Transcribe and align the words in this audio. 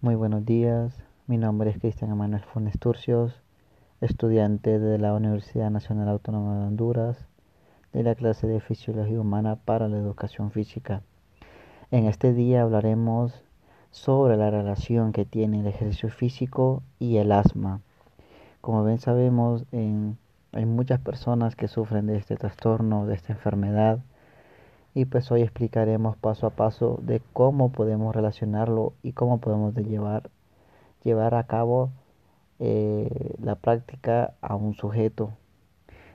Muy 0.00 0.14
buenos 0.14 0.46
días, 0.46 0.96
mi 1.26 1.38
nombre 1.38 1.70
es 1.70 1.80
Cristian 1.80 2.12
Emanuel 2.12 2.44
Funes 2.44 2.78
Turcios, 2.78 3.34
estudiante 4.00 4.78
de 4.78 4.96
la 4.96 5.12
Universidad 5.12 5.72
Nacional 5.72 6.08
Autónoma 6.08 6.56
de 6.56 6.66
Honduras, 6.68 7.26
de 7.92 8.04
la 8.04 8.14
clase 8.14 8.46
de 8.46 8.60
Fisiología 8.60 9.20
Humana 9.20 9.56
para 9.56 9.88
la 9.88 9.96
Educación 9.96 10.52
Física. 10.52 11.02
En 11.90 12.06
este 12.06 12.32
día 12.32 12.62
hablaremos 12.62 13.42
sobre 13.90 14.36
la 14.36 14.52
relación 14.52 15.10
que 15.10 15.24
tiene 15.24 15.62
el 15.62 15.66
ejercicio 15.66 16.10
físico 16.10 16.84
y 17.00 17.16
el 17.16 17.32
asma. 17.32 17.80
Como 18.60 18.84
bien 18.84 18.98
sabemos, 18.98 19.64
hay 19.72 20.64
muchas 20.64 21.00
personas 21.00 21.56
que 21.56 21.66
sufren 21.66 22.06
de 22.06 22.18
este 22.18 22.36
trastorno, 22.36 23.06
de 23.06 23.16
esta 23.16 23.32
enfermedad, 23.32 23.98
y 24.98 25.04
pues 25.04 25.30
hoy 25.30 25.42
explicaremos 25.42 26.16
paso 26.16 26.48
a 26.48 26.50
paso 26.50 26.98
de 27.02 27.22
cómo 27.32 27.70
podemos 27.70 28.16
relacionarlo 28.16 28.94
y 29.04 29.12
cómo 29.12 29.38
podemos 29.38 29.72
llevar, 29.76 30.28
llevar 31.04 31.36
a 31.36 31.44
cabo 31.44 31.90
eh, 32.58 33.36
la 33.40 33.54
práctica 33.54 34.34
a 34.40 34.56
un 34.56 34.74
sujeto. 34.74 35.30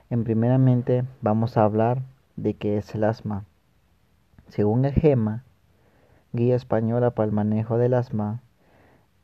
En 0.09 0.25
primeramente 0.25 1.05
vamos 1.21 1.55
a 1.55 1.63
hablar 1.63 2.01
de 2.35 2.55
qué 2.55 2.75
es 2.77 2.93
el 2.93 3.05
asma. 3.05 3.45
Según 4.49 4.83
el 4.83 4.91
GEMA, 4.91 5.45
Guía 6.33 6.57
Española 6.57 7.11
para 7.11 7.27
el 7.27 7.31
Manejo 7.31 7.77
del 7.77 7.93
Asma, 7.93 8.41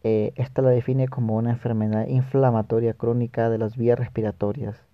eh, 0.03 0.31
esta 0.38 0.62
la 0.62 0.70
define 0.70 1.09
como 1.09 1.36
una 1.36 1.50
enfermedad 1.50 2.08
inflamatoria 2.08 2.94
crónica 2.94 3.50
de 3.50 3.58
las 3.58 3.76
vías 3.76 4.00
respiratorias 4.00 4.89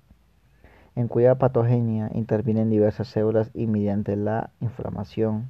en 0.95 1.07
cuya 1.07 1.35
patogenia 1.35 2.09
intervienen 2.13 2.69
diversas 2.69 3.07
células 3.07 3.51
y 3.53 3.67
mediante 3.67 4.15
la 4.15 4.49
inflamación. 4.61 5.49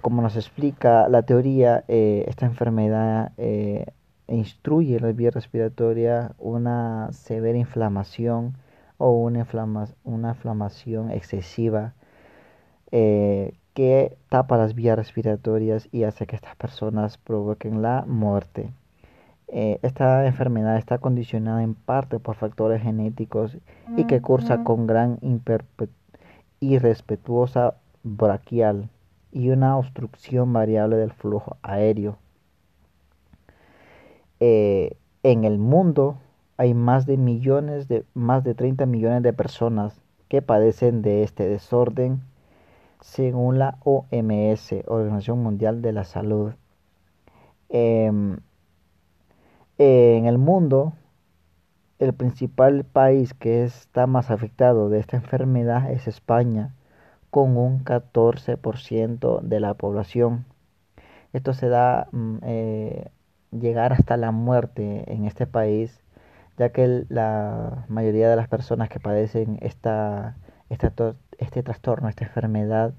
Como 0.00 0.22
nos 0.22 0.36
explica 0.36 1.08
la 1.08 1.22
teoría, 1.22 1.84
eh, 1.88 2.24
esta 2.28 2.46
enfermedad 2.46 3.32
eh, 3.36 3.86
instruye 4.28 4.96
en 4.96 5.02
la 5.02 5.12
vía 5.12 5.30
respiratoria 5.30 6.32
una 6.38 7.12
severa 7.12 7.58
inflamación 7.58 8.56
o 8.98 9.12
una, 9.12 9.46
inflamación 10.04 11.10
excesiva 11.10 11.94
eh, 12.92 13.54
que 13.74 14.16
tapa 14.28 14.56
las 14.56 14.74
vías 14.74 14.96
respiratorias 14.96 15.88
y 15.92 16.04
hace 16.04 16.26
que 16.26 16.36
estas 16.36 16.56
personas 16.56 17.18
provoquen 17.18 17.82
la 17.82 18.04
muerte. 18.06 18.72
Eh, 19.52 19.80
esta 19.82 20.26
enfermedad 20.26 20.76
está 20.76 20.98
condicionada 20.98 21.62
en 21.62 21.74
parte 21.74 22.20
por 22.20 22.36
factores 22.36 22.82
genéticos 22.82 23.58
y 23.96 24.04
que 24.04 24.20
cursa 24.20 24.62
con 24.62 24.86
gran 24.86 25.18
irrespetuosa 26.60 27.74
braquial 28.04 28.88
y 29.32 29.50
una 29.50 29.76
obstrucción 29.76 30.52
variable 30.52 30.96
del 30.96 31.12
flujo 31.12 31.56
aéreo. 31.62 32.16
Eh, 34.38 34.96
en 35.24 35.44
el 35.44 35.58
mundo 35.58 36.18
hay 36.56 36.72
más 36.72 37.06
de 37.06 37.16
millones 37.16 37.88
de 37.88 38.04
más 38.14 38.44
de 38.44 38.54
30 38.54 38.86
millones 38.86 39.22
de 39.22 39.32
personas 39.32 40.00
que 40.28 40.42
padecen 40.42 41.02
de 41.02 41.24
este 41.24 41.48
desorden 41.48 42.22
según 43.00 43.58
la 43.58 43.78
OMS, 43.84 44.84
Organización 44.86 45.42
Mundial 45.42 45.82
de 45.82 45.92
la 45.92 46.04
Salud. 46.04 46.52
Em, 47.68 48.38
en 49.80 50.26
el 50.26 50.36
mundo, 50.36 50.92
el 51.98 52.12
principal 52.12 52.84
país 52.84 53.32
que 53.32 53.64
está 53.64 54.06
más 54.06 54.30
afectado 54.30 54.90
de 54.90 55.00
esta 55.00 55.16
enfermedad 55.16 55.90
es 55.90 56.06
España, 56.06 56.74
con 57.30 57.56
un 57.56 57.82
14% 57.82 59.40
de 59.40 59.60
la 59.60 59.72
población. 59.74 60.44
Esto 61.32 61.54
se 61.54 61.68
da 61.68 62.08
mm, 62.12 62.36
eh, 62.42 63.10
llegar 63.52 63.94
hasta 63.94 64.18
la 64.18 64.32
muerte 64.32 65.10
en 65.10 65.24
este 65.24 65.46
país, 65.46 66.02
ya 66.58 66.70
que 66.72 67.06
la 67.08 67.86
mayoría 67.88 68.28
de 68.28 68.36
las 68.36 68.48
personas 68.48 68.90
que 68.90 69.00
padecen 69.00 69.58
esta, 69.62 70.36
este 70.68 71.62
trastorno, 71.62 72.08
esta 72.10 72.24
enfermedad, 72.26 72.92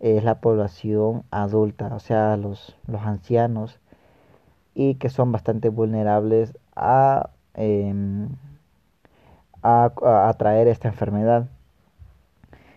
es 0.00 0.24
la 0.24 0.40
población 0.40 1.24
adulta, 1.30 1.94
o 1.94 2.00
sea, 2.00 2.36
los, 2.36 2.76
los 2.86 3.00
ancianos 3.02 3.80
y 4.74 4.96
que 4.96 5.08
son 5.08 5.32
bastante 5.32 5.68
vulnerables 5.68 6.56
a, 6.76 7.30
em, 7.54 8.28
a, 9.62 9.92
atraer 10.28 10.68
esta 10.68 10.88
enfermedad. 10.88 11.48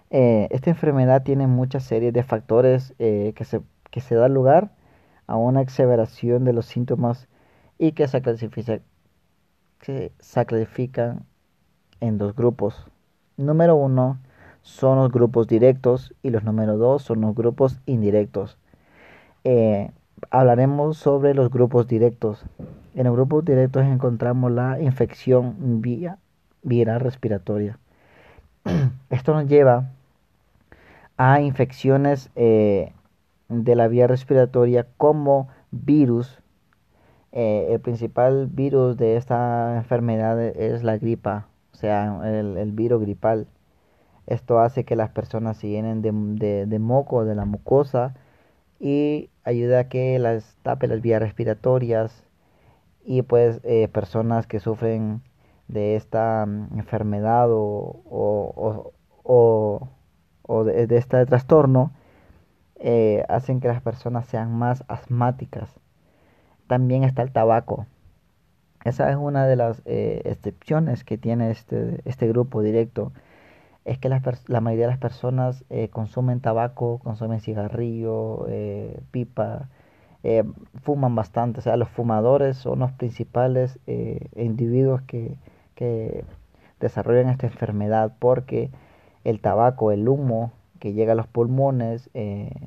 Eh, 0.09 0.47
esta 0.51 0.69
enfermedad 0.69 1.23
tiene 1.23 1.47
muchas 1.47 1.83
series 1.83 2.13
de 2.13 2.23
factores 2.23 2.93
eh, 2.99 3.33
que, 3.35 3.45
se, 3.45 3.61
que 3.91 4.01
se 4.01 4.15
da 4.15 4.29
lugar 4.29 4.71
a 5.27 5.35
una 5.37 5.61
exageración 5.61 6.45
de 6.45 6.53
los 6.53 6.65
síntomas 6.65 7.27
y 7.77 7.93
que 7.93 8.07
se, 8.07 8.21
clasifica, 8.21 8.79
que 9.79 10.11
se 10.19 10.45
clasifican 10.45 11.25
en 12.01 12.17
dos 12.17 12.35
grupos. 12.35 12.87
Número 13.37 13.75
uno 13.75 14.19
son 14.61 14.97
los 14.97 15.11
grupos 15.11 15.47
directos 15.47 16.13
y 16.23 16.29
los 16.29 16.43
número 16.43 16.77
dos 16.77 17.03
son 17.03 17.21
los 17.21 17.35
grupos 17.35 17.79
indirectos. 17.85 18.57
Eh, 19.43 19.91
hablaremos 20.29 20.97
sobre 20.97 21.33
los 21.33 21.49
grupos 21.49 21.87
directos. 21.87 22.45
En 22.93 23.05
los 23.05 23.13
grupos 23.13 23.45
directos 23.45 23.85
encontramos 23.85 24.51
la 24.51 24.79
infección 24.79 25.81
vía 25.81 26.17
viral 26.63 26.99
respiratoria. 26.99 27.77
Esto 29.09 29.33
nos 29.33 29.47
lleva 29.47 29.91
a 31.17 31.41
infecciones 31.41 32.29
eh, 32.35 32.93
de 33.49 33.75
la 33.75 33.87
vía 33.87 34.07
respiratoria 34.07 34.87
como 34.97 35.49
virus. 35.71 36.41
Eh, 37.31 37.67
el 37.71 37.79
principal 37.79 38.47
virus 38.47 38.97
de 38.97 39.17
esta 39.17 39.75
enfermedad 39.75 40.41
es 40.41 40.83
la 40.83 40.97
gripa, 40.97 41.47
o 41.73 41.75
sea, 41.75 42.21
el, 42.23 42.71
virus 42.71 43.01
gripal. 43.01 43.47
Esto 44.25 44.59
hace 44.59 44.85
que 44.85 44.95
las 44.95 45.09
personas 45.09 45.57
se 45.57 45.67
llenen 45.67 46.01
de, 46.01 46.65
de 46.65 46.79
moco, 46.79 47.25
de 47.25 47.35
la 47.35 47.45
mucosa, 47.45 48.15
y 48.79 49.29
ayuda 49.45 49.79
a 49.81 49.87
que 49.87 50.19
las 50.19 50.57
tape 50.63 50.87
las 50.87 51.01
vías 51.01 51.21
respiratorias 51.21 52.25
y 53.05 53.21
pues 53.21 53.61
eh, 53.63 53.87
personas 53.87 54.47
que 54.47 54.59
sufren 54.59 55.21
de 55.67 55.95
esta 55.95 56.45
mm, 56.45 56.79
enfermedad 56.79 57.49
o, 57.51 58.01
o, 58.05 58.93
o, 59.23 59.89
o 60.41 60.63
de, 60.63 60.87
este 60.97 61.25
trastorno 61.25 61.91
eh, 62.77 63.23
hacen 63.29 63.61
que 63.61 63.67
las 63.67 63.81
personas 63.81 64.25
sean 64.25 64.51
más 64.51 64.83
asmáticas. 64.87 65.69
También 66.67 67.03
está 67.03 67.21
el 67.21 67.31
tabaco. 67.31 67.85
Esa 68.83 69.09
es 69.09 69.17
una 69.17 69.47
de 69.47 69.55
las 69.55 69.81
eh, 69.85 70.21
excepciones 70.25 71.03
que 71.03 71.17
tiene 71.17 71.51
este, 71.51 72.01
este 72.05 72.27
grupo 72.27 72.61
directo 72.61 73.11
es 73.85 73.99
que 73.99 74.09
la, 74.09 74.21
la 74.47 74.61
mayoría 74.61 74.87
de 74.87 74.91
las 74.91 74.99
personas 74.99 75.63
eh, 75.69 75.89
consumen 75.89 76.41
tabaco, 76.41 76.99
consumen 76.99 77.39
cigarrillo, 77.39 78.47
eh, 78.49 78.99
pipa, 79.11 79.69
eh, 80.23 80.43
fuman 80.81 81.15
bastante. 81.15 81.59
O 81.59 81.61
sea, 81.61 81.77
los 81.77 81.89
fumadores 81.89 82.57
son 82.57 82.79
los 82.79 82.91
principales 82.93 83.79
individuos 84.35 85.01
que, 85.03 85.35
que, 85.75 86.25
desarrollan 86.79 87.29
esta 87.29 87.47
enfermedad 87.47 88.13
porque 88.19 88.69
el 89.23 89.39
tabaco, 89.39 89.91
el 89.91 90.09
humo 90.09 90.51
que 90.79 90.93
llega 90.93 91.13
a 91.13 91.15
los 91.15 91.27
pulmones, 91.27 92.09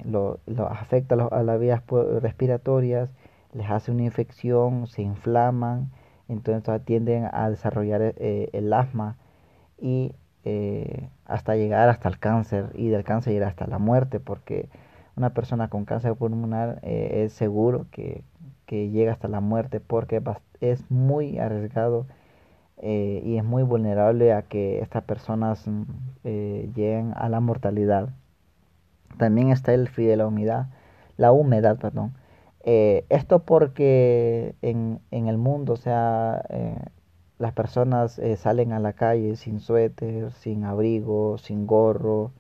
lo, 0.04 0.40
afecta 0.68 1.14
a, 1.14 1.42
las 1.42 1.60
vías 1.60 1.82
respiratorias, 2.22 3.10
les 3.52 3.68
hace 3.70 3.90
una 3.92 4.04
infección, 4.04 4.86
se 4.86 5.02
inflaman, 5.02 5.90
entonces 6.28 6.84
tienden 6.84 7.28
a 7.32 7.50
desarrollar 7.50 8.14
el 8.18 8.72
asma 8.72 9.16
y 9.80 10.12
eh, 10.50 11.10
hasta 11.26 11.56
llegar 11.56 11.90
hasta 11.90 12.08
el 12.08 12.18
cáncer 12.18 12.70
y 12.74 12.88
del 12.88 13.04
cáncer 13.04 13.34
llegar 13.34 13.50
hasta 13.50 13.66
la 13.66 13.78
muerte, 13.78 14.18
porque 14.18 14.70
una 15.14 15.34
persona 15.34 15.68
con 15.68 15.84
cáncer 15.84 16.14
pulmonar 16.14 16.78
eh, 16.82 17.24
es 17.26 17.34
seguro 17.34 17.84
que, 17.90 18.22
que, 18.64 18.88
llega 18.88 19.12
hasta 19.12 19.28
la 19.28 19.40
muerte 19.40 19.78
porque 19.78 20.22
es 20.62 20.90
muy 20.90 21.38
arriesgado 21.38 22.06
eh, 22.78 23.20
y 23.26 23.36
es 23.36 23.44
muy 23.44 23.62
vulnerable 23.62 24.32
a 24.32 24.40
que 24.40 24.80
estas 24.80 25.04
personas 25.04 25.68
mm, 25.68 25.82
lleguen 26.24 27.12
a 27.14 27.28
la 27.28 27.40
mortalidad. 27.40 28.08
También 29.18 29.50
está 29.50 29.74
el 29.74 29.88
frío 29.88 30.08
de 30.08 30.16
la 30.16 30.26
humedad, 30.26 30.68
la 31.18 31.30
humedad, 31.30 31.76
perdón. 31.76 32.14
esto 32.64 33.40
porque 33.40 34.54
en, 34.62 35.00
en, 35.10 35.28
el 35.28 35.36
mundo, 35.36 35.74
o 35.74 35.76
sea, 35.76 36.42
las 37.38 37.52
personas 37.52 38.18
eh, 38.18 38.36
salen 38.36 38.72
a 38.72 38.80
la 38.80 38.92
calle 38.94 39.36
sin 39.36 39.60
suéter, 39.60 40.32
sin 40.32 40.64
abrigo, 40.64 41.38
sin 41.38 41.66
gorro, 41.66 42.32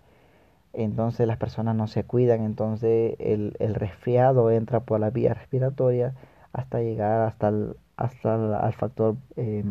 entonces 0.72 1.26
las 1.26 1.38
personas 1.38 1.76
no 1.76 1.88
se 1.88 2.04
cuidan, 2.04 2.42
entonces 2.44 3.16
el, 3.18 3.54
el 3.58 3.74
resfriado 3.74 4.50
entra 4.50 4.80
por 4.80 5.00
la 5.00 5.10
vía 5.10 5.34
respiratoria 5.34 6.14
hasta 6.52 6.80
llegar 6.80 7.22
hasta 7.28 7.48
el, 7.48 7.76
hasta 7.96 8.34
el, 8.66 8.72
factor 8.74 9.16
eh, 9.36 9.64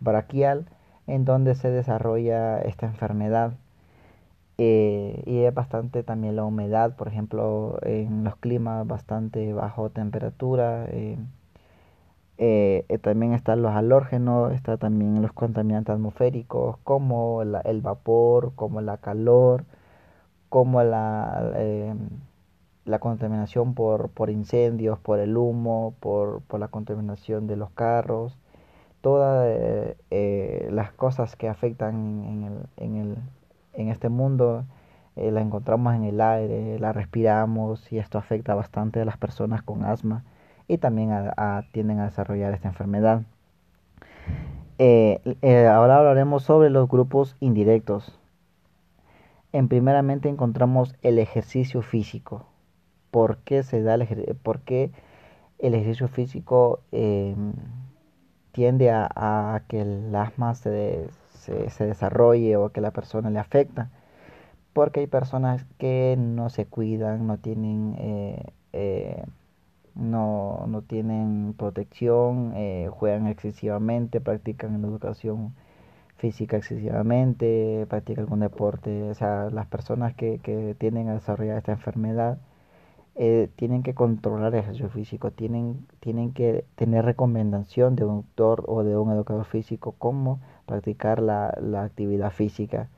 braquial, 0.00 0.66
en 1.06 1.24
donde 1.24 1.54
se 1.54 1.70
desarrolla 1.70 2.58
esta 2.60 2.86
enfermedad. 2.86 3.54
Eh, 4.58 5.22
y 5.26 5.40
es 5.44 5.54
bastante 5.54 6.02
también 6.02 6.36
la 6.36 6.44
humedad, 6.44 6.96
por 6.96 7.08
ejemplo, 7.08 7.78
en 7.82 8.24
los 8.24 8.36
climas 8.36 8.86
bastante 8.86 9.52
bajo 9.52 9.90
temperatura. 9.90 10.86
Eh, 10.88 11.18
eh, 12.38 12.84
también 13.02 13.32
están 13.32 13.62
los 13.62 13.72
halógenos, 13.72 14.52
está 14.52 14.76
también 14.76 15.22
los 15.22 15.32
contaminantes 15.32 15.94
atmosféricos, 15.94 16.78
como 16.84 17.42
el 17.42 17.80
vapor, 17.82 18.52
como 18.54 18.80
la 18.80 18.98
calor, 18.98 19.64
como 20.48 20.82
la, 20.82 21.52
la 22.84 22.98
contaminación 22.98 23.74
por, 23.74 24.10
por, 24.10 24.30
incendios, 24.30 24.98
por 24.98 25.18
el 25.18 25.36
humo, 25.36 25.94
por, 26.00 26.42
por, 26.42 26.60
la 26.60 26.68
contaminación 26.68 27.46
de 27.46 27.56
los 27.56 27.70
carros, 27.70 28.38
todas 29.00 29.96
las 30.10 30.92
cosas 30.92 31.36
que 31.36 31.48
afectan 31.48 32.24
en 32.24 32.42
el, 32.44 32.66
en 32.76 32.96
el 32.96 33.16
en 33.76 33.88
este 33.88 34.08
mundo 34.08 34.64
eh, 35.16 35.30
la 35.30 35.40
encontramos 35.40 35.94
en 35.94 36.04
el 36.04 36.20
aire, 36.20 36.78
la 36.78 36.92
respiramos 36.92 37.92
y 37.92 37.98
esto 37.98 38.18
afecta 38.18 38.54
bastante 38.54 39.00
a 39.00 39.04
las 39.04 39.16
personas 39.16 39.62
con 39.62 39.84
asma 39.84 40.24
y 40.68 40.78
también 40.78 41.12
a, 41.12 41.64
tienden 41.72 42.00
a 42.00 42.06
desarrollar 42.06 42.52
esta 42.52 42.68
enfermedad. 42.68 43.22
Eh, 44.78 45.20
eh, 45.42 45.66
ahora 45.66 45.98
hablaremos 45.98 46.42
sobre 46.42 46.70
los 46.70 46.88
grupos 46.88 47.36
indirectos. 47.40 48.18
En 49.52 49.68
primeramente 49.68 50.28
encontramos 50.28 50.94
el 51.02 51.18
ejercicio 51.18 51.82
físico. 51.82 52.46
¿Por 53.10 53.38
qué 53.38 53.62
se 53.62 53.82
da 53.82 53.94
el, 53.94 54.36
por 54.42 54.60
qué 54.60 54.90
el 55.58 55.74
ejercicio 55.74 56.08
físico 56.08 56.80
em, 56.92 57.52
tiende 58.52 58.90
a, 58.90 59.62
que 59.68 59.82
el 59.82 60.14
asma 60.14 60.54
se, 60.54 61.08
se, 61.28 61.86
desarrolle 61.86 62.56
o 62.56 62.70
que 62.70 62.80
la 62.80 62.90
persona 62.90 63.30
le 63.30 63.38
afecta. 63.38 63.90
Porque 64.72 65.00
hay 65.00 65.06
personas 65.06 65.66
que 65.78 66.16
no 66.18 66.50
se 66.50 66.66
cuidan, 66.66 67.26
no 67.26 67.38
tienen, 67.38 67.96
eh, 68.72 69.24
no, 69.96 70.66
no, 70.68 70.82
tienen 70.82 71.54
protección, 71.58 72.52
eh, 72.56 72.88
juegan 72.90 73.26
excesivamente, 73.26 74.20
practican 74.20 74.84
educación 74.84 75.54
física 76.16 76.56
excesivamente, 76.58 77.86
practican 77.88 78.24
algún 78.24 78.40
deporte. 78.40 79.10
O 79.10 79.14
sea, 79.14 79.50
las 79.50 79.66
personas 79.66 80.14
que, 80.14 80.38
que 80.40 80.74
tienden 80.78 81.08
a 81.08 81.14
desarrollar 81.14 81.58
esta 81.58 81.72
enfermedad 81.72 82.38
tienen 83.56 83.82
que 83.82 83.94
controlar 83.94 84.52
el 84.54 84.60
ejercicio 84.60 84.90
físico, 84.90 85.30
tienen, 85.30 85.86
tienen 86.00 86.32
que 86.32 86.66
tener 86.74 87.04
recomendación 87.04 87.96
de 87.96 88.04
un 88.04 88.16
doctor 88.18 88.64
o 88.68 88.84
de 88.84 88.96
un 88.96 89.10
educador 89.10 89.46
físico 89.46 89.92
como 89.98 90.40
practicar 90.66 91.22
la, 91.22 91.56
la 91.60 91.84
actividad 91.84 92.30
física. 92.30 92.88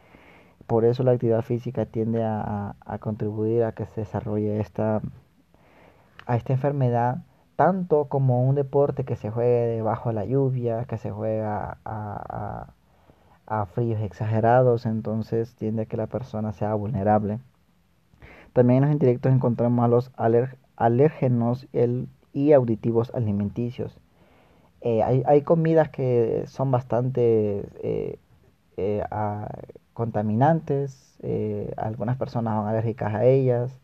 Por 0.67 0.85
eso 0.85 1.03
la 1.05 1.13
actividad 1.13 1.43
física 1.43 1.87
tiende 1.87 2.25
a, 2.25 2.75
a, 2.81 2.99
contribuir 2.99 3.65
a 3.65 3.73
que 3.73 3.87
se 3.87 4.03
desarrolle 4.03 4.61
esta, 4.61 5.03
a 6.29 6.37
esta 6.37 6.53
enfermedad, 6.53 7.25
tanto 7.57 8.05
como 8.05 8.47
un 8.49 8.55
deporte 8.55 9.05
que 9.05 9.17
se 9.17 9.31
juegue 9.31 9.67
debajo 9.67 10.11
de 10.11 10.15
la 10.15 10.25
lluvia, 10.27 10.85
que 10.85 10.99
se 10.99 11.11
juega 11.11 11.79
a, 11.85 12.69
a, 13.47 13.61
a 13.61 13.67
fríos 13.67 14.01
exagerados, 14.03 14.87
entonces 14.87 15.57
tiende 15.57 15.83
a 15.83 15.87
que 15.87 15.97
la 15.97 16.07
persona 16.07 16.53
sea 16.53 16.75
vulnerable. 16.75 17.41
También 18.53 18.79
en 18.79 18.85
los 18.85 18.93
indirectos 18.93 19.33
encontramos 19.33 20.11
a 20.17 20.29
los 20.29 20.51
alérgenos 20.77 21.67
el, 21.73 22.09
y 22.33 22.53
auditivos 22.53 23.11
alimenticios. 23.15 23.99
Eh, 24.83 25.03
hay, 25.03 25.23
hay, 25.27 25.43
comidas 25.43 25.89
que 25.89 26.45
son 26.47 26.71
bastante 26.71 27.67
eh, 27.83 28.19
eh, 28.77 29.03
contaminantes, 29.95 31.19
algunas 31.77 32.17
personas 32.17 32.55
son 32.55 32.69
alérgicas 32.69 33.15
a 33.15 33.25
ellas, 33.25 33.81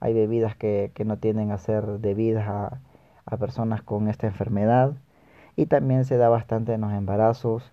hay 0.00 0.14
bebidas 0.14 0.56
que, 0.56 0.90
que 0.94 1.04
no 1.04 1.18
tienden 1.18 1.50
a 1.50 1.58
ser 1.58 1.84
debidas 1.98 2.48
a, 2.48 2.80
a, 3.26 3.36
personas 3.36 3.82
con 3.82 4.08
esta 4.08 4.26
enfermedad 4.26 4.94
y 5.56 5.66
también 5.66 6.04
se 6.04 6.16
da 6.16 6.28
bastante 6.28 6.74
en 6.74 6.82
los 6.82 6.92
embarazos, 6.92 7.72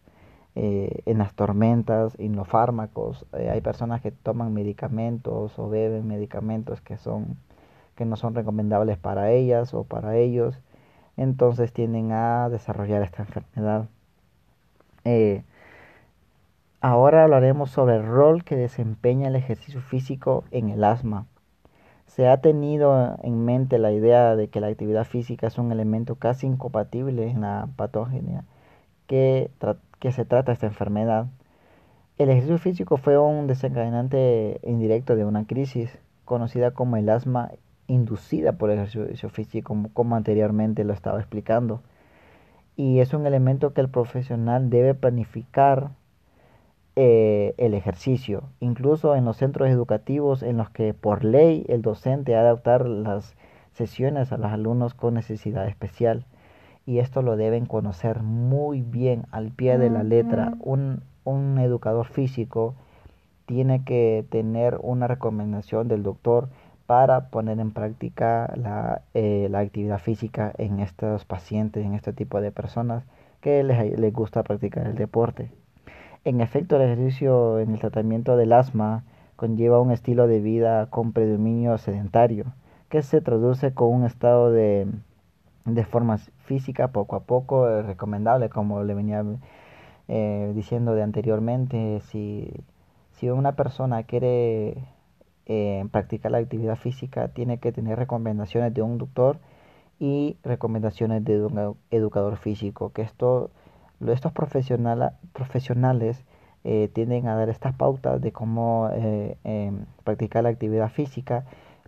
en 0.56 1.18
las 1.18 1.34
tormentas, 1.34 2.16
en 2.20 2.36
los 2.36 2.48
fármacos. 2.48 3.26
hay 3.34 3.60
personas 3.62 4.02
que 4.02 4.12
toman 4.12 4.54
medicamentos 4.54 5.58
o 5.58 5.70
beben 5.70 6.08
medicamentos 6.08 6.80
que, 6.82 6.98
son, 6.98 7.38
que 7.96 8.06
no 8.06 8.16
son 8.16 8.36
recomendables 8.36 8.98
para 8.98 9.32
ellas 9.32 9.74
o 9.74 9.84
para 9.84 10.16
ellos 10.16 10.60
entonces 11.18 11.74
tienden 11.74 12.12
a 12.12 12.50
desarrollar 12.50 13.04
esta 13.04 13.24
enfermedad. 13.24 13.88
Eh, 15.06 15.44
ahora 16.82 17.24
hablaremos 17.24 17.72
sobre 17.72 17.98
el 17.98 18.06
rol 18.06 18.44
que 18.44 18.56
desempeña 18.56 19.28
el 19.28 19.36
ejercicio 19.36 19.82
físico 19.82 20.44
en 20.52 20.70
el 20.70 20.84
asma. 20.84 21.26
Se 22.16 22.28
ha 22.28 22.38
tenido 22.38 23.18
en 23.24 23.44
mente 23.44 23.80
la 23.80 23.92
idea 23.92 24.36
de 24.36 24.48
que 24.48 24.62
la 24.62 24.68
actividad 24.68 25.04
física 25.04 25.48
es 25.48 25.58
un 25.58 25.72
elemento 25.72 26.14
casi 26.14 26.46
incompatible 26.46 27.28
en 27.28 27.42
la 27.42 27.70
patogenia 27.76 28.44
que, 29.08 29.50
que 29.98 30.12
se 30.12 30.24
trata 30.24 30.52
esta 30.52 30.68
enfermedad. 30.68 31.26
El 32.20 32.30
ejercicio 32.30 32.60
físico 32.60 32.98
fue 32.98 33.18
un 33.18 33.48
desencadenante 33.48 34.60
indirecto 34.62 35.16
de 35.16 35.26
una 35.26 35.48
crisis 35.48 35.98
conocida 36.24 36.70
como 36.70 36.98
el 36.98 37.10
asma 37.10 37.50
inducida 37.88 38.52
por 38.52 38.70
el 38.70 38.78
ejercicio 38.78 39.30
físico, 39.30 39.76
como, 39.94 40.16
anteriormente 40.16 40.84
lo 40.84 40.94
estaba 40.94 41.18
explicando. 41.18 41.82
Y 42.76 43.00
es 43.00 43.16
un 43.16 43.26
elemento 43.26 43.74
que 43.74 43.82
el 43.82 43.90
profesional 43.90 44.70
debe 44.70 44.94
planificar 44.94 45.90
eh, 46.96 47.56
el 47.58 47.74
ejercicio, 47.74 48.44
incluso 48.60 49.16
en 49.16 49.26
los 49.26 49.38
centros 49.38 49.70
educativos 49.70 50.44
en 50.44 50.58
los 50.58 50.70
que 50.70 50.94
por 50.94 51.24
ley 51.24 51.66
el 51.68 51.82
docente 51.82 52.36
ha 52.36 52.44
de 52.44 52.50
adaptar 52.50 52.88
las 52.88 53.36
sesiones 53.74 54.32
a 54.32 54.38
los 54.38 54.52
alumnos 54.52 54.94
con 54.94 55.16
necesidad 55.16 55.68
especial. 55.68 56.26
Y 56.86 57.00
esto 57.00 57.22
lo 57.22 57.36
deben 57.36 57.66
conocer 57.66 58.22
muy 58.22 58.82
bien 58.82 59.24
al 59.32 59.52
pie 59.52 59.78
de 59.78 59.90
la 59.90 60.04
letra. 60.04 60.54
Un, 60.60 61.02
un 61.24 61.58
educador 61.58 62.06
físico 62.06 62.76
tiene 63.46 63.84
que 63.84 64.26
tener 64.30 64.78
una 64.82 65.08
recomendación 65.08 65.88
del 65.88 66.04
doctor 66.04 66.50
para 66.86 67.30
poner 67.30 67.60
en 67.60 67.72
práctica 67.72 68.54
la, 68.56 69.02
eh, 69.14 69.48
la, 69.50 69.60
actividad 69.60 70.00
física 70.00 70.54
en 70.58 70.80
estos 70.80 71.26
pacientes, 71.26 71.86
en 71.86 71.94
este 71.94 72.14
tipo 72.14 72.42
de 72.42 72.52
personas 72.52 73.04
que 73.42 73.64
les, 73.64 73.98
les 73.98 74.14
gusta 74.14 74.44
practicar 74.44 74.86
el 74.86 74.96
deporte. 74.96 75.50
En 76.26 76.42
efecto, 76.42 76.78
el 76.78 76.84
ejercicio 76.84 77.60
en 77.60 77.72
el 77.72 77.80
tratamiento 77.80 78.38
del 78.38 78.54
asma 78.54 79.04
conlleva 79.36 79.82
un 79.82 79.92
estilo 79.92 80.28
de 80.28 80.40
vida 80.40 80.90
con 80.90 81.12
predominio 81.12 81.78
sedentario, 81.78 82.54
que 82.90 83.02
se 83.02 83.22
traduce 83.22 83.74
con 83.74 83.90
un 83.94 84.06
estado 84.06 84.52
de, 84.52 84.88
de 85.66 85.84
forma 85.86 86.18
física 86.46 86.90
poco 86.90 87.16
a 87.16 87.22
poco 87.22 87.68
eh, 87.68 87.82
recomendable, 87.82 88.50
como 88.50 88.84
le 88.84 88.94
venía 88.94 89.24
eh, 90.08 90.52
diciendo 90.56 90.94
de 90.94 91.04
anteriormente, 91.04 92.02
si, 92.02 92.52
si 93.12 93.30
una 93.30 93.56
persona 93.56 94.04
quiere 94.04 94.78
eh, 95.46 95.86
practicar 95.92 96.32
la 96.32 96.38
actividad 96.38 96.78
física 96.78 97.30
tiene 97.30 97.58
que 97.58 97.74
tener 97.74 97.98
recomendaciones 97.98 98.74
de 98.74 98.82
un 98.82 98.98
doctor 98.98 99.40
y 100.00 100.38
recomendaciones 100.44 101.24
de 101.24 101.44
un 101.44 101.78
educador 101.92 102.38
físico, 102.38 102.92
que 102.94 103.02
esto, 103.02 103.52
estos 104.12 104.32
profesionales 104.32 106.26
eh, 106.64 106.90
tienden 106.94 107.28
a 107.28 107.36
dar 107.36 107.50
estas 107.50 107.76
pautas 107.76 108.22
de 108.22 108.32
cómo 108.32 108.90
eh, 108.94 109.38
em, 109.44 109.86
practicar 110.04 110.44
la 110.44 110.50
actividad 110.50 110.90
física 110.90 111.46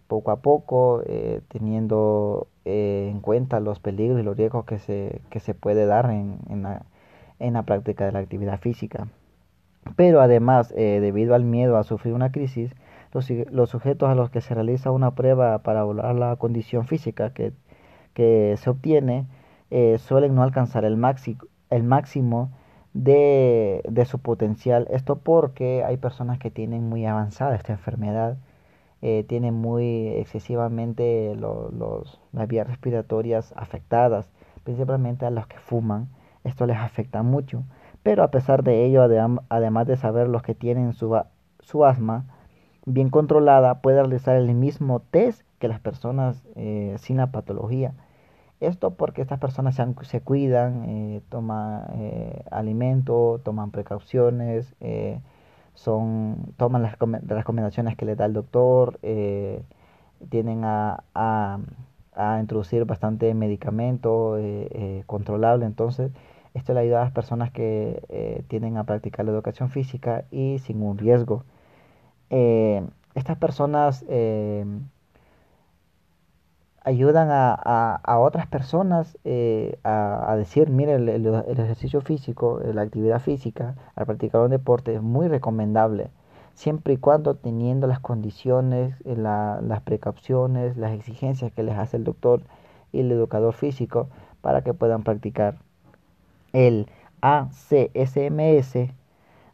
poco 0.08 0.32
a 0.32 0.38
poco, 0.38 1.02
teniendo 1.48 2.48
en 2.64 3.20
cuenta 3.22 3.60
los 3.60 3.80
peligros 3.80 4.20
y 4.20 4.24
los 4.24 4.38
riesgos 4.38 4.66
que 4.66 4.78
se, 4.78 5.22
que 5.32 5.40
se 5.40 5.56
puede 5.56 5.88
dar 5.88 6.12
en, 6.12 6.38
en, 6.50 6.62
la, 6.62 6.84
en 7.40 7.54
la 7.54 7.64
práctica 7.64 8.06
de 8.06 8.12
la 8.12 8.20
actividad 8.20 8.60
física. 8.60 9.08
Pero 9.96 10.22
además, 10.22 10.70
debido 10.76 11.34
al 11.34 11.44
miedo 11.44 11.78
a 11.78 11.84
sufrir 11.84 12.14
una 12.14 12.32
crisis, 12.32 12.76
los, 13.52 13.70
sujetos 13.70 14.10
a 14.10 14.16
los 14.16 14.30
que 14.30 14.42
se 14.42 14.54
realiza 14.54 14.92
una 14.92 15.12
prueba 15.16 15.60
para 15.60 15.82
evaluar 15.82 16.16
la 16.16 16.36
condición 16.36 16.86
física 16.86 17.32
que, 17.34 17.54
se 18.16 18.70
obtiene 18.70 19.26
eh, 19.72 19.98
suelen 20.00 20.36
no 20.36 20.44
alcanzar 20.44 20.86
el, 20.86 20.98
el 21.76 21.84
máximo 21.84 22.52
de, 22.94 23.82
su 24.10 24.20
potencial. 24.20 24.88
Esto 24.90 25.18
porque 25.18 25.84
hay 25.84 25.98
personas 25.98 26.40
que 26.40 26.52
tienen 26.52 26.88
muy 26.90 27.06
avanzada 27.06 27.56
esta 27.56 27.74
enfermedad, 27.74 28.38
eh, 29.02 29.26
tienen 29.28 29.54
muy 29.54 30.08
excesivamente 30.18 31.36
los, 31.36 32.20
las 32.32 32.48
vías 32.48 32.68
respiratorias 32.68 33.54
afectadas, 33.58 34.30
principalmente 34.64 35.26
a 35.26 35.30
los 35.30 35.48
que 35.48 35.60
fuman. 35.60 36.08
Esto 36.44 36.66
les 36.66 36.78
afecta 36.78 37.24
mucho. 37.24 37.64
Pero 38.04 38.24
a 38.24 38.32
pesar 38.32 38.64
de 38.64 38.86
ello, 38.86 39.04
además 39.50 39.88
de 39.88 39.98
saber 39.98 40.30
los 40.30 40.44
que 40.44 40.56
tienen 40.56 40.94
su, 40.94 41.20
su 41.60 41.86
asma, 41.86 42.26
bien 42.86 43.10
controlada 43.10 43.82
puede 43.82 43.98
realizar 44.02 44.36
el 44.36 44.54
mismo 44.54 45.02
test 45.02 45.42
que 45.60 45.68
las 45.68 45.80
personas 45.80 46.46
eh, 46.56 46.96
sin 47.00 47.18
la 47.18 47.32
patología. 47.32 47.94
Esto 48.60 48.96
porque 48.96 49.22
estas 49.22 49.40
personas 49.40 49.76
se, 50.04 50.22
cuidan, 50.22 50.86
eh, 50.88 51.22
toman 51.30 51.84
eh, 51.96 52.44
alimento, 52.52 53.42
toman 53.44 53.72
precauciones, 53.72 54.74
son, 55.76 56.54
toman 56.58 56.82
las 56.82 56.98
recomendaciones 56.98 57.96
que 57.96 58.06
les 58.06 58.18
da 58.18 58.26
el 58.26 58.34
doctor, 58.34 59.00
eh, 59.04 59.62
tienen 60.30 60.64
a, 60.64 61.04
a, 61.14 61.60
introducir 62.40 62.86
bastante 62.86 63.34
medicamento 63.34 64.38
eh, 64.38 64.70
eh, 64.72 65.04
controlable, 65.06 65.66
entonces 65.66 66.12
esto 66.54 66.74
le 66.74 66.80
ayuda 66.82 67.02
a 67.02 67.04
las 67.06 67.14
personas 67.14 67.52
que 67.52 68.44
tienen 68.48 68.78
a 68.78 68.86
practicar 68.86 69.26
la 69.26 69.34
educación 69.34 69.70
física 69.70 70.24
y 70.32 70.60
sin 70.60 70.82
un 70.82 70.98
riesgo. 70.98 71.44
estas 72.30 73.38
personas 73.38 74.06
ayudan 76.86 77.30
a, 77.32 77.96
a, 77.96 78.20
otras 78.20 78.46
personas 78.46 79.18
eh, 79.24 79.80
a, 79.84 80.36
decir, 80.38 80.70
mire, 80.70 80.94
el, 80.94 81.26
ejercicio 81.26 82.00
físico, 82.00 82.62
la 82.64 82.84
actividad 82.84 83.20
física, 83.20 83.76
al 83.96 84.06
practicar 84.06 84.42
un 84.42 84.52
deporte 84.52 84.94
es 84.94 85.02
muy 85.02 85.28
recomendable, 85.28 86.12
siempre 86.54 86.94
y 86.94 86.98
cuando 86.98 87.36
teniendo 87.36 87.88
las 87.88 88.00
condiciones, 88.00 88.96
eh, 89.04 89.16
las 89.18 89.82
precauciones, 89.82 90.78
las 90.78 90.94
exigencias 90.94 91.52
que 91.52 91.64
les 91.64 91.76
hace 91.76 91.98
el 91.98 92.04
doctor 92.04 92.44
y 92.92 93.00
el 93.00 93.12
educador 93.12 93.56
físico 93.56 94.08
para 94.42 94.62
que 94.62 94.76
puedan 94.76 95.02
practicar. 95.02 95.58
El 96.54 96.88
ACSMS 97.22 98.94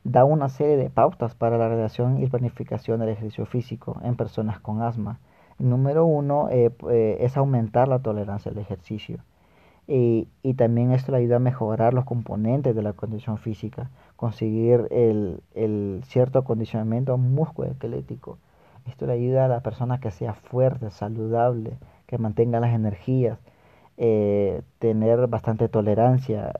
da 0.04 0.26
una 0.26 0.50
serie 0.50 0.76
de 0.76 0.90
pautas 0.90 1.34
para 1.34 1.58
la 1.58 1.70
relación 1.70 2.22
y 2.22 2.28
planificación 2.28 3.00
del 3.00 3.10
ejercicio 3.10 3.46
físico 3.46 4.02
en 4.04 4.18
personas 4.18 4.60
con 4.60 4.82
asma 4.82 5.20
Número 5.62 6.06
uno 6.06 6.50
eh, 6.50 6.72
eh, 6.90 7.18
es 7.22 7.38
aumentar 7.38 7.88
la 7.88 8.00
tolerancia 8.00 8.52
al 8.52 8.58
ejercicio. 8.58 9.20
Y, 9.88 10.28
y, 10.42 10.54
también 10.56 10.92
esto 10.92 11.12
le 11.12 11.20
ayuda 11.20 11.36
a 11.38 11.40
mejorar 11.40 11.94
los 11.94 12.06
componentes 12.06 12.76
de 12.76 12.82
la 12.82 12.94
condición 12.94 13.38
física, 13.38 13.90
conseguir 14.16 14.88
el, 14.90 15.42
el 15.54 16.02
cierto 16.06 16.40
acondicionamiento 16.40 17.18
musculoesquelético. 17.18 18.38
Esto 18.88 19.06
le 19.06 19.14
ayuda 19.14 19.46
a 19.46 19.48
la 19.48 19.62
persona 19.62 20.00
que 20.00 20.12
sea 20.12 20.34
fuerte, 20.34 20.90
saludable, 20.92 21.78
que 22.08 22.18
mantenga 22.18 22.60
las 22.60 22.74
energías, 22.74 23.38
eh, 23.98 24.62
tener 24.80 25.28
bastante 25.28 25.68
tolerancia, 25.68 26.54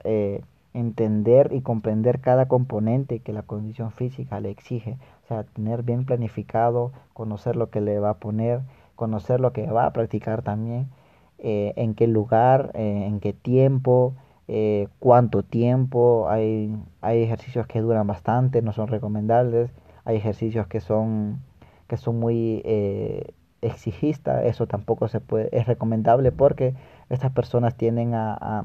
entender 0.74 1.52
y 1.52 1.62
comprender 1.62 2.20
cada 2.20 2.46
componente 2.46 3.20
que 3.20 3.32
la 3.32 3.42
condición 3.42 3.92
física 3.92 4.40
le 4.40 4.50
exige. 4.50 4.98
O 5.24 5.28
sea, 5.28 5.44
tener 5.44 5.82
bien 5.82 6.04
planificado, 6.04 6.92
conocer 7.14 7.56
lo 7.56 7.70
que 7.70 7.80
le 7.80 7.98
va 7.98 8.10
a 8.10 8.18
poner 8.18 8.60
conocer 9.02 9.40
lo 9.40 9.52
que 9.52 9.66
va 9.66 9.86
a 9.86 9.92
practicar 9.92 10.42
también, 10.42 10.88
eh, 11.38 11.72
en 11.74 11.94
qué 11.94 12.06
lugar, 12.06 12.70
eh, 12.74 13.06
en 13.08 13.18
qué 13.18 13.32
tiempo, 13.32 14.14
eh, 14.46 14.86
cuánto 15.00 15.42
tiempo. 15.42 16.28
Hay, 16.28 16.72
hay 17.00 17.24
ejercicios 17.24 17.66
que 17.66 17.80
duran 17.80 18.06
bastante, 18.06 18.62
no 18.62 18.72
son 18.72 18.86
recomendables. 18.86 19.72
Hay 20.04 20.16
ejercicios 20.16 20.68
que 20.68 20.78
son, 20.80 21.40
que 21.88 21.96
son 21.96 22.20
muy 22.20 22.62
exigistas, 23.60 24.44
eso 24.44 24.66
tampoco 24.68 25.08
se 25.08 25.20
puede, 25.20 25.48
es 25.52 25.66
recomendable 25.66 26.30
porque 26.32 26.74
estas 27.10 27.32
personas 27.32 27.76
tienden 27.76 28.14
a, 28.14 28.64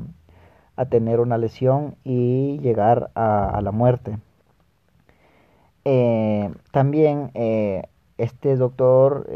a, 0.76 0.86
tener 0.86 1.20
una 1.20 1.38
lesión 1.38 1.96
y 2.04 2.60
llegar 2.60 3.10
a, 3.16 3.60
la 3.64 3.72
muerte. 3.72 4.20
también 6.72 7.32
este 8.18 8.56
doctor 8.56 9.28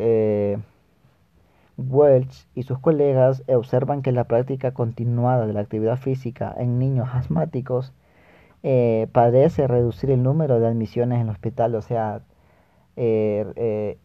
Welch 1.78 2.48
y 2.54 2.64
sus 2.64 2.80
colegas 2.80 3.44
observan 3.48 4.02
que 4.02 4.12
la 4.12 4.26
práctica 4.26 4.74
continuada 4.74 5.48
de 5.48 5.54
la 5.54 5.62
actividad 5.62 5.98
física 5.98 6.54
en 6.58 6.80
niños 6.80 7.10
asmáticos 7.14 7.94
eh, 8.64 9.08
parece 9.12 9.68
reducir 9.68 10.12
el 10.12 10.22
número 10.24 10.60
de 10.60 10.68
admisiones 10.68 11.18
en 11.20 11.28
el 11.28 11.30
hospital, 11.30 11.74
o 11.76 11.82
sea, 11.82 12.22
eh, 12.96 13.46
eh, 13.56 13.98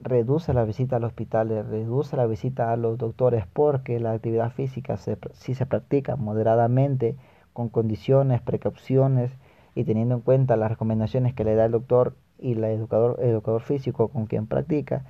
reduce 0.00 0.54
la 0.54 0.64
visita 0.64 0.96
al 0.96 1.04
hospital, 1.04 1.48
reduce 1.68 2.16
la 2.16 2.26
visita 2.26 2.72
a 2.72 2.76
los 2.76 2.98
doctores 2.98 3.46
porque 3.52 3.98
la 3.98 4.12
actividad 4.12 4.52
física, 4.52 4.96
si 4.96 5.54
se 5.54 5.66
practica 5.66 6.16
moderadamente, 6.16 7.16
con 7.52 7.68
condiciones, 7.68 8.42
precauciones 8.42 9.32
y 9.74 9.84
teniendo 9.84 10.16
en 10.16 10.20
cuenta 10.20 10.56
las 10.56 10.70
recomendaciones 10.70 11.34
que 11.34 11.44
le 11.44 11.54
da 11.54 11.64
el 11.64 11.72
doctor 11.72 12.14
y 12.38 12.52
el 12.52 12.64
educador 12.64 13.62
físico 13.62 14.08
con 14.08 14.26
quien 14.26 14.46
practica, 14.46 15.04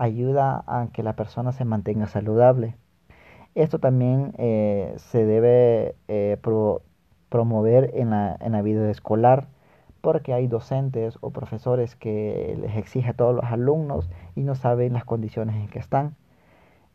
ayuda 0.00 0.64
a 0.66 0.88
que 0.92 1.02
la 1.02 1.14
persona 1.14 1.52
se 1.52 1.66
mantenga 1.66 2.06
saludable. 2.06 2.74
Esto 3.54 3.78
también 3.78 4.32
eh, 4.38 4.94
se 4.96 5.26
debe 5.26 5.94
eh, 6.08 6.38
promover 7.28 7.90
en 7.94 8.10
la, 8.10 8.36
en 8.40 8.52
la, 8.52 8.62
vida 8.62 8.90
escolar 8.90 9.48
porque 10.00 10.32
hay 10.32 10.46
docentes 10.46 11.18
o 11.20 11.30
profesores 11.32 11.96
que 11.96 12.56
les 12.60 12.76
exige 12.76 13.10
a 13.10 13.14
todos 13.14 13.34
los 13.34 13.44
alumnos 13.44 14.08
y 14.34 14.42
no 14.42 14.54
saben 14.54 14.94
las 14.94 15.04
condiciones 15.04 15.56
en 15.56 15.68
que 15.68 15.78
están. 15.78 16.16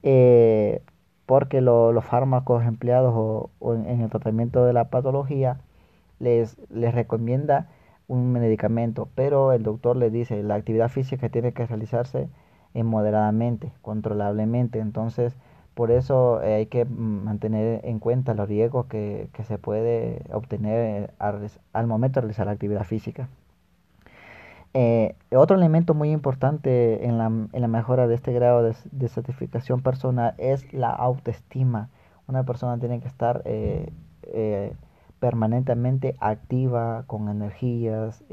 Eh, 0.02 0.82
porque 1.28 1.62
los 1.62 2.04
fármacos 2.06 2.66
empleados 2.66 3.14
o, 3.16 3.76
en, 3.76 4.02
el 4.02 4.10
tratamiento 4.10 4.66
de 4.66 4.74
la 4.74 4.90
patología 4.90 5.60
les, 6.20 6.58
les 6.70 6.94
recomienda 6.94 7.70
un 8.08 8.32
medicamento, 8.32 9.10
pero 9.16 9.54
el 9.54 9.64
doctor 9.64 9.96
le 9.96 10.10
dice 10.10 10.42
la 10.44 10.56
actividad 10.56 10.90
física 10.90 11.30
tiene 11.30 11.54
que 11.54 11.66
realizarse 11.68 12.30
moderadamente, 12.84 13.72
controlablemente. 13.82 14.80
Entonces, 14.80 15.36
por 15.76 15.92
eso 15.92 16.42
eh, 16.42 16.56
hay 16.56 16.66
que 16.68 16.86
mantener 16.86 17.82
en 17.84 18.00
cuenta 18.00 18.34
los 18.34 18.48
riesgos 18.48 18.86
que, 18.88 19.30
se 19.44 19.58
puede 19.58 20.22
obtener 20.32 21.10
eh, 21.20 21.50
al, 21.74 21.86
momento 21.86 22.18
de 22.18 22.22
realizar 22.22 22.46
la 22.48 22.54
actividad 22.54 22.86
física. 22.86 23.28
Eh, 24.74 25.16
otro 25.34 25.58
elemento 25.58 25.94
muy 25.94 26.12
importante 26.12 27.06
en 27.06 27.18
la, 27.18 27.26
en 27.26 27.62
la, 27.62 27.68
mejora 27.68 28.08
de 28.08 28.16
este 28.16 28.32
grado 28.32 28.64
de, 28.64 28.74
de, 28.92 29.08
certificación 29.10 29.82
personal 29.82 30.34
es 30.38 30.74
la 30.74 30.92
autoestima. 30.92 31.90
Una 32.28 32.44
persona 32.44 32.80
tiene 32.80 33.02
que 33.02 33.08
estar 33.08 33.44
permanentemente 35.20 36.16
activa, 36.20 37.04
con 37.06 37.30
energías, 37.30 38.24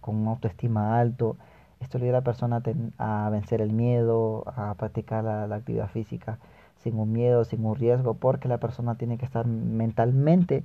con 0.00 0.28
autoestima 0.28 1.00
alto, 1.00 1.36
esto 1.80 1.98
le 1.98 2.04
ayuda 2.04 2.18
a 2.18 2.20
la 2.20 2.24
persona 2.24 2.62
a, 2.98 3.30
vencer 3.30 3.60
el 3.60 3.72
miedo, 3.72 4.44
a 4.46 4.74
practicar 4.74 5.24
la, 5.24 5.54
actividad 5.54 5.88
física 5.88 6.38
sin 6.76 6.98
un 6.98 7.12
miedo, 7.12 7.44
sin 7.44 7.64
un 7.64 7.74
riesgo, 7.76 8.14
porque 8.14 8.48
la 8.48 8.58
persona 8.58 8.96
tiene 8.96 9.18
que 9.18 9.24
estar 9.24 9.46
mentalmente 9.46 10.64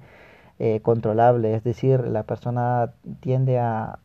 eh, 0.59 0.81
controlable, 0.81 1.55
es 1.55 1.63
decir, 1.63 2.01
la 2.07 2.23
persona 2.23 2.93
tiende 3.21 3.59
a, 3.59 3.99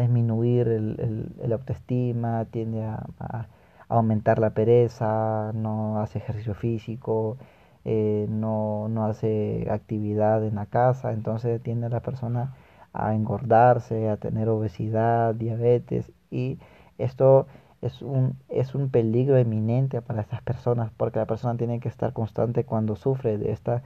disminuir 0.00 0.68
el, 0.68 1.52
autoestima, 1.52 2.46
tiende 2.46 2.84
a, 2.84 3.48
aumentar 3.88 4.38
la 4.38 4.50
pereza, 4.50 5.52
no 5.54 6.00
hace 6.00 6.18
ejercicio 6.18 6.54
físico, 6.54 7.36
eh, 7.84 8.26
no, 8.28 8.88
no 8.88 9.06
hace 9.06 9.68
actividad 9.70 10.44
en 10.44 10.56
la 10.56 10.66
casa, 10.66 11.12
entonces 11.12 11.62
tiende 11.62 11.86
a 11.86 11.90
la 11.90 12.00
persona 12.00 12.54
a 12.96 13.14
engordarse, 13.14 14.08
a 14.08 14.16
tener 14.16 14.48
obesidad, 14.48 15.34
diabetes 15.34 16.10
y 16.30 16.58
esto 16.98 17.46
es 17.82 18.02
un, 18.02 18.36
es 18.48 18.74
un 18.74 18.88
peligro 18.88 19.36
eminente 19.36 20.00
para 20.02 20.22
estas 20.22 20.42
personas 20.42 20.90
porque 20.96 21.18
la 21.18 21.26
persona 21.26 21.56
tiene 21.56 21.80
que 21.80 21.88
estar 21.88 22.12
constante 22.12 22.64
cuando 22.64 22.96
sufre 22.96 23.38
de 23.38 23.52
esta 23.52 23.82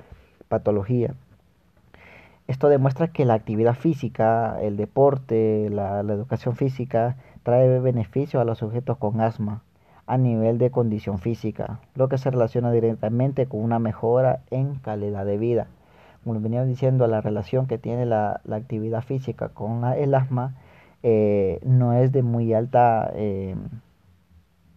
patología. 0.49 1.15
Esto 2.47 2.69
demuestra 2.69 3.09
que 3.09 3.25
la 3.25 3.35
actividad 3.35 3.75
física, 3.75 4.61
el 4.61 4.77
deporte, 4.77 5.69
la, 5.71 6.03
la 6.03 6.15
educación 6.15 6.57
física 6.57 7.17
trae 7.43 7.79
beneficio 7.81 8.41
a 8.41 8.45
los 8.45 8.59
sujetos 8.59 8.97
con 8.99 9.21
asma 9.21 9.63
a 10.07 10.19
nivel 10.19 10.59
de 10.59 10.73
condición 10.73 11.21
física, 11.21 11.79
lo 11.95 12.09
que 12.09 12.19
se 12.19 12.31
relaciona 12.31 12.73
directamente 12.73 13.47
con 13.47 13.61
una 13.61 13.79
mejora 13.79 14.41
en 14.51 14.75
calidad 14.77 15.25
de 15.25 15.39
vida 15.39 15.69
como 16.23 16.35
les 16.35 16.43
venía 16.43 16.65
diciendo, 16.65 17.07
la 17.07 17.21
relación 17.21 17.67
que 17.67 17.79
tiene 17.79 18.07
la, 18.07 18.41
actividad 18.51 19.03
física 19.03 19.49
con 19.49 19.85
el 19.85 20.15
asma 20.15 20.55
eh, 21.03 21.61
no 21.65 21.95
es 21.95 22.13
de 22.13 22.23
muy 22.23 22.53
alta, 22.53 23.11
eh, 23.15 23.57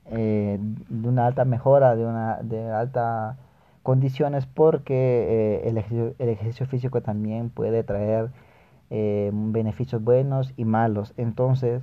eh, 0.05 0.57
de 0.59 1.07
una 1.09 1.27
alta 1.27 1.45
mejora, 1.45 1.95
de 1.95 2.05
una 2.05 2.37
de 2.41 2.71
alta 2.71 3.37
condiciones, 3.83 4.45
porque 4.45 5.61
el 5.65 5.77
ejercicio, 5.77 6.15
el, 6.19 6.29
ejercicio, 6.29 6.65
físico 6.67 7.01
también 7.01 7.49
puede 7.49 7.83
traer 7.83 8.29
beneficios 8.89 10.01
buenos 10.03 10.53
y 10.55 10.65
malos. 10.65 11.13
Entonces, 11.17 11.81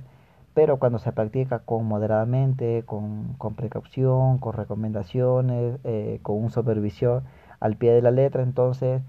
pero 0.53 0.79
cuando 0.79 0.97
se 0.99 1.11
practica 1.11 1.59
con 1.59 1.85
moderadamente, 1.85 2.83
con, 2.85 3.33
con 3.37 3.55
precaución, 3.55 4.39
con 4.39 4.53
recomendaciones, 4.53 5.77
con 6.23 6.43
un 6.43 6.49
supervisor 6.51 7.23
al 7.59 7.75
pie 7.75 7.91
de 7.93 8.01
la 8.01 8.11
letra, 8.11 8.43
entonces 8.43 9.03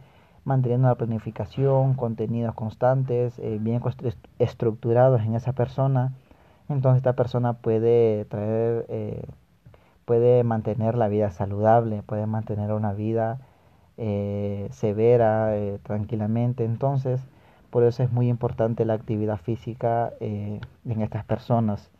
manteniendo 0.45 0.89
la 0.89 0.95
planificación, 0.97 1.95
contenidos 1.95 2.55
constantes, 2.55 3.39
eh, 3.39 3.59
bien 3.61 3.81
estructurados 4.39 5.23
en 5.23 5.35
esa 5.35 5.53
persona, 5.53 6.13
entonces 6.69 6.99
esta 6.99 7.15
persona 7.15 7.55
puede 7.55 8.25
traer, 8.27 8.87
eh, 8.89 9.25
puede 10.05 10.45
mantener 10.45 10.97
la 10.97 11.09
vida 11.09 11.31
saludable, 11.31 12.03
puede 12.03 12.27
mantener 12.27 12.73
una 12.73 12.93
vida 12.93 13.41
eh, 13.99 14.69
severa 14.73 15.53
tranquilamente. 15.85 16.65
Entonces, 16.65 17.21
Por 17.71 17.85
eso 17.85 18.03
es 18.03 18.13
muy 18.13 18.29
importante 18.29 18.85
la 18.85 18.95
actividad 18.95 19.39
física 19.39 20.13
en 20.21 20.61
estas 21.03 21.25
personas. 21.25 21.91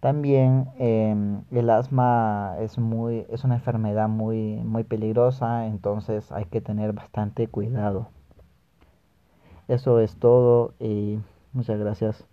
También 0.00 0.70
em, 0.78 1.42
el 1.50 1.70
asma 1.70 2.56
es, 2.60 2.78
muy, 2.78 3.26
es 3.30 3.44
una 3.44 3.56
enfermedad 3.56 4.08
muy, 4.08 4.56
muy 4.64 4.84
peligrosa, 4.84 5.66
entonces 5.66 6.32
hay 6.32 6.46
que 6.46 6.60
tener 6.62 6.92
bastante 6.94 7.48
cuidado. 7.48 8.08
Eso 9.68 10.00
es 10.00 10.16
todo 10.16 10.74
y 10.80 11.18
muchas 11.52 11.78
gracias. 11.78 12.29